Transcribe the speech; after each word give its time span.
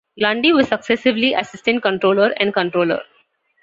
Lundy 0.17 0.51
was 0.51 0.67
successively 0.67 1.35
assistant 1.35 1.83
controller 1.83 2.33
and 2.37 2.51
controller. 2.55 3.03